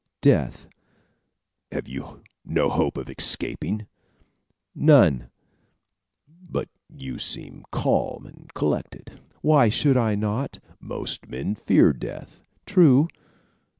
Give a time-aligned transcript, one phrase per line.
[0.21, 0.65] "Death."
[1.71, 3.85] "Have you no hope of escaping?"
[4.73, 5.29] "None."
[6.27, 13.09] "But you seem calm and collected." "Why should I not?" "Most men fear death." "True."